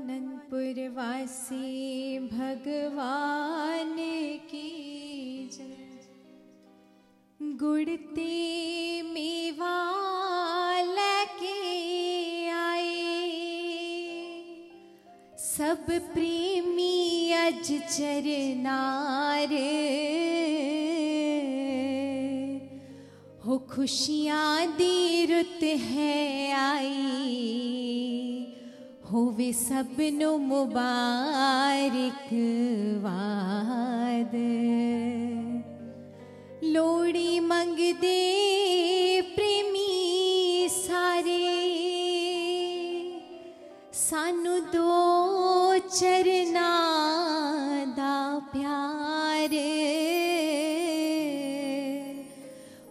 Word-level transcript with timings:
आनंदपुर 0.00 0.76
वासी, 0.96 2.18
भगवान 2.28 3.96
की 4.50 4.70
जय। 5.52 5.76
गुड़ते 7.60 9.02
मेवा 9.02 9.76
लेके 10.88 11.58
आए 12.48 13.04
सब 15.38 15.84
प्रेमी 16.14 16.96
अज 17.40 17.72
चरनार 17.90 19.54
हो 23.44 23.58
खुशियाँ 23.70 24.66
दी 24.76 25.26
रुत 25.26 25.62
है 25.62 26.52
आई। 26.62 28.29
होवे 29.12 29.52
सब 29.52 29.96
नु 30.00 30.38
मुबारक 30.38 32.28
वाद। 33.04 34.34
लोड़ी 36.64 37.40
मंगदे 37.40 38.20
प्रेमी 39.36 39.88
सारे। 40.70 41.38
सानू 43.94 44.58
दो 44.74 44.94
चरना 45.88 46.70
दा 47.98 48.16
प्यार। 48.52 49.58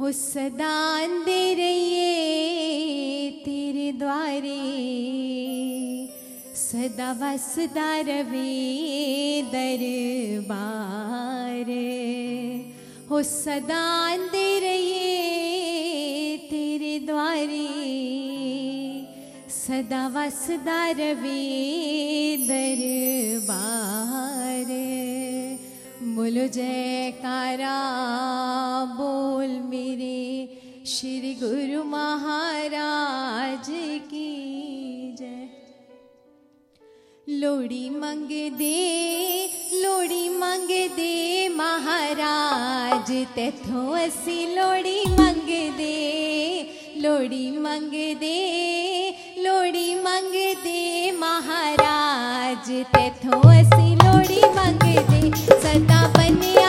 हो 0.00 0.12
सदा 0.12 0.74
रहिए 1.54 2.13
सदा 6.54 7.10
वसदा 7.20 7.90
रवे 8.08 8.50
दरबार 9.52 11.68
हो 13.10 13.18
सदा 13.22 13.84
दे 14.32 14.48
रहिए 14.60 16.36
तेरे 16.50 16.94
द्वारे। 17.06 17.68
सदा 19.50 20.02
वसदा 20.16 20.80
रवे 20.98 21.42
दरबार 22.48 24.68
बोलो 26.16 26.46
जयकारा 26.48 27.78
बोल 28.98 29.50
मेरे 29.70 30.20
श्री 30.86 31.32
गुरु 31.34 31.80
महाराज। 31.84 33.68
लोड़ी 37.44 37.88
मंग 37.90 38.28
दे 38.58 38.76
लोड़ी 39.82 40.28
मंग 40.38 40.68
दे 40.96 41.48
महाराज 41.56 43.10
तेथों 43.34 43.84
असी 43.98 44.36
लोड़ी 44.54 45.02
मंग 45.10 45.50
दे 45.78 45.96
लोड़ी 47.02 47.50
मंग 47.58 47.92
दे 48.20 48.38
लोड़ी 49.44 49.94
मंग 50.06 50.32
दे 50.64 51.10
महाराज 51.20 52.70
तेथों 52.94 53.42
असी 53.52 53.94
लोड़ी 54.04 54.40
मंग 54.56 54.88
दे 55.10 55.22
सदा 55.64 56.02
बनया 56.16 56.63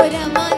Por 0.00 0.14
amar. 0.16 0.49